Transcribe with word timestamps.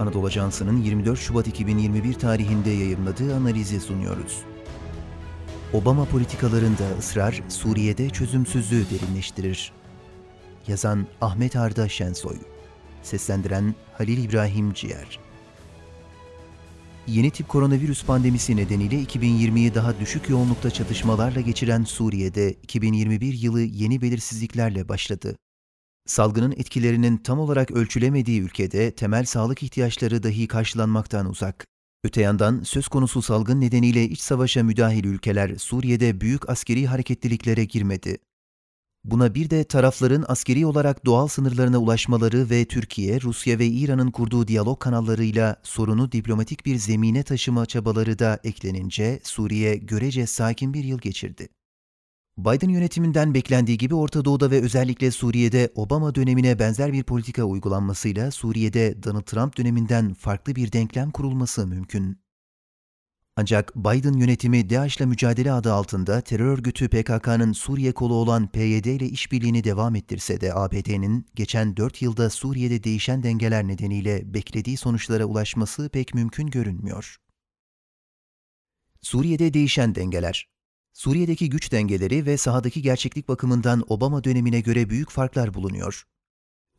Anadolu 0.00 0.26
Ajansı'nın 0.26 0.82
24 0.82 1.18
Şubat 1.18 1.46
2021 1.46 2.14
tarihinde 2.14 2.70
yayımladığı 2.70 3.36
analizi 3.36 3.80
sunuyoruz. 3.80 4.42
Obama 5.72 6.04
politikalarında 6.04 6.98
ısrar, 6.98 7.42
Suriye'de 7.48 8.10
çözümsüzlüğü 8.10 8.84
derinleştirir. 8.90 9.72
Yazan 10.68 11.06
Ahmet 11.20 11.56
Arda 11.56 11.88
Şensoy 11.88 12.36
Seslendiren 13.02 13.74
Halil 13.92 14.24
İbrahim 14.24 14.72
Ciğer 14.72 15.18
Yeni 17.06 17.30
tip 17.30 17.48
koronavirüs 17.48 18.04
pandemisi 18.04 18.56
nedeniyle 18.56 19.02
2020'yi 19.02 19.74
daha 19.74 20.00
düşük 20.00 20.28
yoğunlukta 20.28 20.70
çatışmalarla 20.70 21.40
geçiren 21.40 21.84
Suriye'de 21.84 22.52
2021 22.52 23.34
yılı 23.34 23.60
yeni 23.60 24.02
belirsizliklerle 24.02 24.88
başladı. 24.88 25.36
Salgının 26.08 26.52
etkilerinin 26.52 27.16
tam 27.16 27.38
olarak 27.38 27.70
ölçülemediği 27.70 28.40
ülkede 28.40 28.90
temel 28.90 29.24
sağlık 29.24 29.62
ihtiyaçları 29.62 30.22
dahi 30.22 30.46
karşılanmaktan 30.46 31.30
uzak. 31.30 31.66
Öte 32.04 32.22
yandan 32.22 32.62
söz 32.64 32.88
konusu 32.88 33.22
salgın 33.22 33.60
nedeniyle 33.60 34.04
iç 34.04 34.20
savaşa 34.20 34.62
müdahil 34.62 35.04
ülkeler 35.04 35.56
Suriye'de 35.56 36.20
büyük 36.20 36.50
askeri 36.50 36.86
hareketliliklere 36.86 37.64
girmedi. 37.64 38.18
Buna 39.04 39.34
bir 39.34 39.50
de 39.50 39.64
tarafların 39.64 40.24
askeri 40.28 40.66
olarak 40.66 41.06
doğal 41.06 41.28
sınırlarına 41.28 41.78
ulaşmaları 41.78 42.50
ve 42.50 42.64
Türkiye, 42.64 43.20
Rusya 43.20 43.58
ve 43.58 43.66
İran'ın 43.66 44.10
kurduğu 44.10 44.48
diyalog 44.48 44.80
kanallarıyla 44.80 45.56
sorunu 45.62 46.12
diplomatik 46.12 46.66
bir 46.66 46.76
zemine 46.76 47.22
taşıma 47.22 47.66
çabaları 47.66 48.18
da 48.18 48.38
eklenince 48.44 49.20
Suriye 49.22 49.76
görece 49.76 50.26
sakin 50.26 50.74
bir 50.74 50.84
yıl 50.84 50.98
geçirdi. 50.98 51.48
Biden 52.38 52.68
yönetiminden 52.68 53.34
beklendiği 53.34 53.78
gibi 53.78 53.94
Orta 53.94 54.24
Doğu'da 54.24 54.50
ve 54.50 54.60
özellikle 54.60 55.10
Suriye'de 55.10 55.72
Obama 55.74 56.14
dönemine 56.14 56.58
benzer 56.58 56.92
bir 56.92 57.02
politika 57.02 57.44
uygulanmasıyla 57.44 58.30
Suriye'de 58.30 59.02
Donald 59.02 59.22
Trump 59.22 59.56
döneminden 59.56 60.14
farklı 60.14 60.56
bir 60.56 60.72
denklem 60.72 61.10
kurulması 61.10 61.66
mümkün. 61.66 62.20
Ancak 63.36 63.76
Biden 63.76 64.12
yönetimi 64.12 64.70
DAEŞ'la 64.70 65.06
mücadele 65.06 65.52
adı 65.52 65.72
altında 65.72 66.20
terör 66.20 66.46
örgütü 66.46 66.88
PKK'nın 66.88 67.52
Suriye 67.52 67.92
kolu 67.92 68.14
olan 68.14 68.46
PYD 68.46 68.84
ile 68.84 69.06
işbirliğini 69.06 69.64
devam 69.64 69.94
ettirse 69.96 70.40
de 70.40 70.54
ABD'nin 70.54 71.26
geçen 71.34 71.76
4 71.76 72.02
yılda 72.02 72.30
Suriye'de 72.30 72.84
değişen 72.84 73.22
dengeler 73.22 73.68
nedeniyle 73.68 74.34
beklediği 74.34 74.76
sonuçlara 74.76 75.24
ulaşması 75.24 75.88
pek 75.88 76.14
mümkün 76.14 76.46
görünmüyor. 76.46 77.16
Suriye'de 79.02 79.54
değişen 79.54 79.94
dengeler 79.94 80.57
Suriye'deki 80.98 81.50
güç 81.50 81.72
dengeleri 81.72 82.26
ve 82.26 82.36
sahadaki 82.36 82.82
gerçeklik 82.82 83.28
bakımından 83.28 83.84
Obama 83.88 84.24
dönemine 84.24 84.60
göre 84.60 84.90
büyük 84.90 85.10
farklar 85.10 85.54
bulunuyor. 85.54 86.04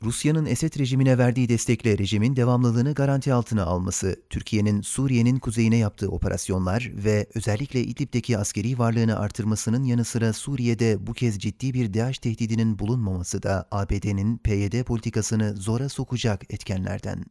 Rusya'nın 0.03 0.45
Esed 0.45 0.79
rejimine 0.79 1.17
verdiği 1.17 1.49
destekle 1.49 1.97
rejimin 1.97 2.35
devamlılığını 2.35 2.93
garanti 2.93 3.33
altına 3.33 3.63
alması, 3.63 4.23
Türkiye'nin 4.29 4.81
Suriye'nin 4.81 5.39
kuzeyine 5.39 5.77
yaptığı 5.77 6.09
operasyonlar 6.09 6.91
ve 6.93 7.27
özellikle 7.35 7.83
İdlib'deki 7.83 8.37
askeri 8.37 8.79
varlığını 8.79 9.19
artırmasının 9.19 9.83
yanı 9.83 10.05
sıra 10.05 10.33
Suriye'de 10.33 11.07
bu 11.07 11.13
kez 11.13 11.39
ciddi 11.39 11.73
bir 11.73 11.93
DAEŞ 11.93 12.19
tehdidinin 12.19 12.79
bulunmaması 12.79 13.43
da 13.43 13.67
ABD'nin 13.71 14.37
PYD 14.37 14.83
politikasını 14.83 15.57
zora 15.57 15.89
sokacak 15.89 16.53
etkenlerden. 16.53 17.25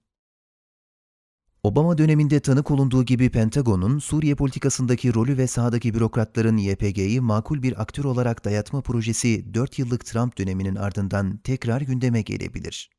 Obama 1.68 1.98
döneminde 1.98 2.40
tanık 2.40 2.70
olunduğu 2.70 3.04
gibi 3.04 3.30
Pentagon'un 3.30 3.98
Suriye 3.98 4.34
politikasındaki 4.34 5.14
rolü 5.14 5.38
ve 5.38 5.46
sahadaki 5.46 5.94
bürokratların 5.94 6.56
YPG'yi 6.56 7.20
makul 7.20 7.62
bir 7.62 7.82
aktör 7.82 8.04
olarak 8.04 8.44
dayatma 8.44 8.80
projesi 8.80 9.54
4 9.54 9.78
yıllık 9.78 10.06
Trump 10.06 10.38
döneminin 10.38 10.74
ardından 10.74 11.36
tekrar 11.36 11.80
gündeme 11.80 12.22
gelebilir. 12.22 12.90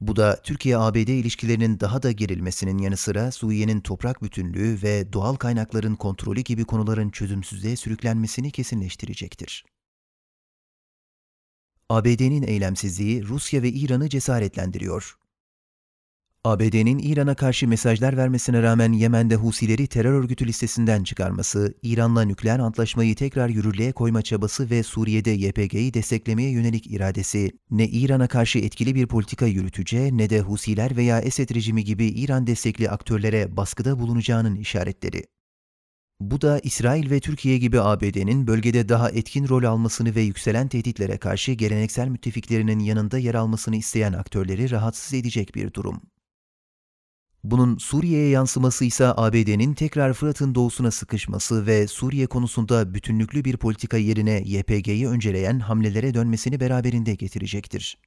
Bu 0.00 0.16
da 0.16 0.42
Türkiye-ABD 0.42 0.96
ilişkilerinin 1.08 1.80
daha 1.80 2.02
da 2.02 2.12
gerilmesinin 2.12 2.78
yanı 2.78 2.96
sıra 2.96 3.32
Suriye'nin 3.32 3.80
toprak 3.80 4.22
bütünlüğü 4.22 4.78
ve 4.82 5.12
doğal 5.12 5.34
kaynakların 5.34 5.94
kontrolü 5.94 6.40
gibi 6.40 6.64
konuların 6.64 7.10
çözümsüzlüğe 7.10 7.76
sürüklenmesini 7.76 8.50
kesinleştirecektir. 8.50 9.64
ABD'nin 11.88 12.42
eylemsizliği 12.42 13.24
Rusya 13.24 13.62
ve 13.62 13.68
İran'ı 13.68 14.08
cesaretlendiriyor. 14.08 15.21
ABD'nin 16.44 16.98
İran'a 16.98 17.34
karşı 17.34 17.68
mesajlar 17.68 18.16
vermesine 18.16 18.62
rağmen 18.62 18.92
Yemen'de 18.92 19.36
Husileri 19.36 19.86
terör 19.86 20.12
örgütü 20.12 20.46
listesinden 20.46 21.04
çıkarması, 21.04 21.74
İran'la 21.82 22.22
nükleer 22.22 22.58
antlaşmayı 22.58 23.14
tekrar 23.16 23.48
yürürlüğe 23.48 23.92
koyma 23.92 24.22
çabası 24.22 24.70
ve 24.70 24.82
Suriye'de 24.82 25.30
YPG'yi 25.30 25.94
desteklemeye 25.94 26.50
yönelik 26.50 26.86
iradesi, 26.86 27.50
ne 27.70 27.88
İran'a 27.88 28.28
karşı 28.28 28.58
etkili 28.58 28.94
bir 28.94 29.06
politika 29.06 29.46
yürüteceği 29.46 30.18
ne 30.18 30.30
de 30.30 30.40
Husiler 30.40 30.96
veya 30.96 31.20
Esed 31.20 31.54
rejimi 31.54 31.84
gibi 31.84 32.06
İran 32.06 32.46
destekli 32.46 32.90
aktörlere 32.90 33.56
baskıda 33.56 33.98
bulunacağının 33.98 34.54
işaretleri. 34.54 35.24
Bu 36.20 36.40
da 36.40 36.58
İsrail 36.58 37.10
ve 37.10 37.20
Türkiye 37.20 37.58
gibi 37.58 37.80
ABD'nin 37.80 38.46
bölgede 38.46 38.88
daha 38.88 39.10
etkin 39.10 39.48
rol 39.48 39.64
almasını 39.64 40.14
ve 40.14 40.20
yükselen 40.20 40.68
tehditlere 40.68 41.18
karşı 41.18 41.52
geleneksel 41.52 42.08
müttefiklerinin 42.08 42.78
yanında 42.78 43.18
yer 43.18 43.34
almasını 43.34 43.76
isteyen 43.76 44.12
aktörleri 44.12 44.70
rahatsız 44.70 45.14
edecek 45.14 45.54
bir 45.54 45.74
durum. 45.74 46.11
Bunun 47.44 47.78
Suriye'ye 47.78 48.28
yansıması 48.28 48.84
ise 48.84 49.06
ABD'nin 49.06 49.74
tekrar 49.74 50.12
Fırat'ın 50.12 50.54
doğusuna 50.54 50.90
sıkışması 50.90 51.66
ve 51.66 51.86
Suriye 51.86 52.26
konusunda 52.26 52.94
bütünlüklü 52.94 53.44
bir 53.44 53.56
politika 53.56 53.96
yerine 53.96 54.42
YPG'yi 54.46 55.08
önceleyen 55.08 55.60
hamlelere 55.60 56.14
dönmesini 56.14 56.60
beraberinde 56.60 57.14
getirecektir. 57.14 57.98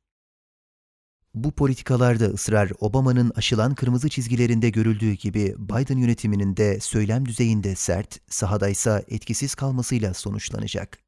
Bu 1.34 1.52
politikalarda 1.52 2.26
ısrar 2.26 2.72
Obama'nın 2.80 3.32
aşılan 3.36 3.76
kırmızı 3.76 4.10
çizgilerinde 4.10 4.70
görüldüğü 4.70 5.12
gibi 5.12 5.56
Biden 5.58 5.98
yönetiminin 5.98 6.58
de 6.58 6.80
söylem 6.80 7.26
düzeyinde 7.26 7.76
sert, 7.76 8.20
sahadaysa 8.32 9.04
etkisiz 9.08 9.56
kalmasıyla 9.56 10.14
sonuçlanacak. 10.14 11.05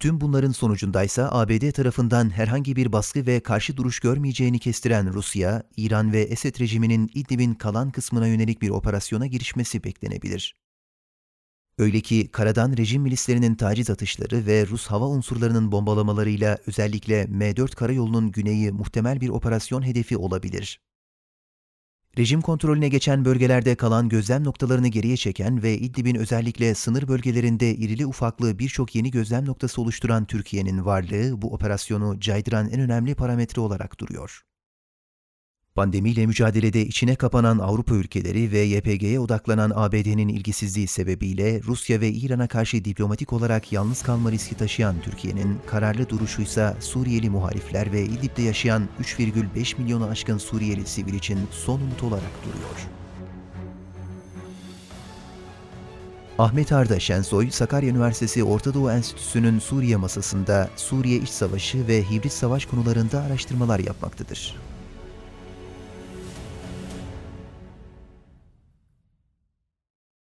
Tüm 0.00 0.20
bunların 0.20 0.52
sonucundaysa 0.52 1.28
ABD 1.32 1.70
tarafından 1.70 2.30
herhangi 2.30 2.76
bir 2.76 2.92
baskı 2.92 3.26
ve 3.26 3.40
karşı 3.40 3.76
duruş 3.76 4.00
görmeyeceğini 4.00 4.58
kestiren 4.58 5.12
Rusya, 5.12 5.62
İran 5.76 6.12
ve 6.12 6.22
Esed 6.22 6.60
rejiminin 6.60 7.10
İdlib'in 7.14 7.54
kalan 7.54 7.90
kısmına 7.90 8.26
yönelik 8.26 8.62
bir 8.62 8.70
operasyona 8.70 9.26
girişmesi 9.26 9.84
beklenebilir. 9.84 10.54
Öyle 11.78 12.00
ki 12.00 12.28
karadan 12.32 12.76
rejim 12.76 13.02
milislerinin 13.02 13.54
taciz 13.54 13.90
atışları 13.90 14.46
ve 14.46 14.66
Rus 14.66 14.86
hava 14.86 15.06
unsurlarının 15.06 15.72
bombalamalarıyla 15.72 16.58
özellikle 16.66 17.24
M4 17.24 17.74
karayolunun 17.74 18.30
güneyi 18.30 18.72
muhtemel 18.72 19.20
bir 19.20 19.28
operasyon 19.28 19.82
hedefi 19.82 20.16
olabilir. 20.16 20.80
Rejim 22.18 22.40
kontrolüne 22.40 22.88
geçen 22.88 23.24
bölgelerde 23.24 23.74
kalan 23.74 24.08
gözlem 24.08 24.44
noktalarını 24.44 24.88
geriye 24.88 25.16
çeken 25.16 25.62
ve 25.62 25.78
İdlib'in 25.78 26.14
özellikle 26.14 26.74
sınır 26.74 27.08
bölgelerinde 27.08 27.74
irili 27.74 28.06
ufaklı 28.06 28.58
birçok 28.58 28.94
yeni 28.94 29.10
gözlem 29.10 29.46
noktası 29.46 29.82
oluşturan 29.82 30.24
Türkiye'nin 30.24 30.84
varlığı 30.84 31.42
bu 31.42 31.54
operasyonu 31.54 32.20
caydıran 32.20 32.68
en 32.70 32.80
önemli 32.80 33.14
parametre 33.14 33.60
olarak 33.60 34.00
duruyor. 34.00 34.47
Pandemiyle 35.78 36.26
mücadelede 36.26 36.86
içine 36.86 37.14
kapanan 37.14 37.58
Avrupa 37.58 37.94
ülkeleri 37.94 38.52
ve 38.52 38.58
YPG'ye 38.58 39.20
odaklanan 39.20 39.72
ABD'nin 39.74 40.28
ilgisizliği 40.28 40.86
sebebiyle 40.86 41.60
Rusya 41.62 42.00
ve 42.00 42.08
İran'a 42.08 42.48
karşı 42.48 42.84
diplomatik 42.84 43.32
olarak 43.32 43.72
yalnız 43.72 44.02
kalma 44.02 44.32
riski 44.32 44.54
taşıyan 44.54 45.00
Türkiye'nin 45.02 45.58
kararlı 45.66 46.08
duruşuysa 46.08 46.76
Suriyeli 46.80 47.30
muhalifler 47.30 47.92
ve 47.92 48.02
İdlib'de 48.02 48.42
yaşayan 48.42 48.88
3,5 49.02 49.80
milyonu 49.80 50.06
aşkın 50.06 50.38
Suriyeli 50.38 50.86
sivil 50.86 51.14
için 51.14 51.38
son 51.50 51.80
umut 51.80 52.02
olarak 52.02 52.32
duruyor. 52.44 52.88
Ahmet 56.38 56.72
Arda 56.72 57.00
Şensoy, 57.00 57.50
Sakarya 57.50 57.90
Üniversitesi 57.90 58.44
Orta 58.44 58.74
Doğu 58.74 58.90
Enstitüsü'nün 58.90 59.58
Suriye 59.58 59.96
masasında 59.96 60.70
Suriye 60.76 61.18
İç 61.18 61.28
Savaşı 61.28 61.88
ve 61.88 62.10
hibrit 62.10 62.32
savaş 62.32 62.66
konularında 62.66 63.20
araştırmalar 63.20 63.78
yapmaktadır. 63.78 64.56